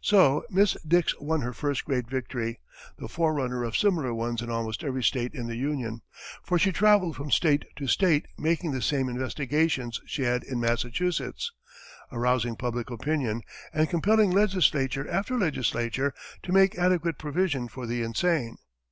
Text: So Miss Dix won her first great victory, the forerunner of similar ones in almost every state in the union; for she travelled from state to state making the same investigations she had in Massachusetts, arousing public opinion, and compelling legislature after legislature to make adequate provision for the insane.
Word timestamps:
So 0.00 0.44
Miss 0.48 0.74
Dix 0.86 1.12
won 1.18 1.40
her 1.40 1.52
first 1.52 1.84
great 1.84 2.06
victory, 2.08 2.60
the 2.98 3.08
forerunner 3.08 3.64
of 3.64 3.76
similar 3.76 4.14
ones 4.14 4.40
in 4.40 4.48
almost 4.48 4.84
every 4.84 5.02
state 5.02 5.34
in 5.34 5.48
the 5.48 5.56
union; 5.56 6.02
for 6.44 6.56
she 6.56 6.70
travelled 6.70 7.16
from 7.16 7.32
state 7.32 7.64
to 7.74 7.88
state 7.88 8.28
making 8.38 8.70
the 8.70 8.80
same 8.80 9.08
investigations 9.08 10.00
she 10.06 10.22
had 10.22 10.44
in 10.44 10.60
Massachusetts, 10.60 11.50
arousing 12.12 12.54
public 12.54 12.92
opinion, 12.92 13.42
and 13.74 13.90
compelling 13.90 14.30
legislature 14.30 15.10
after 15.10 15.36
legislature 15.36 16.14
to 16.44 16.52
make 16.52 16.78
adequate 16.78 17.18
provision 17.18 17.66
for 17.66 17.84
the 17.84 18.04
insane. 18.04 18.58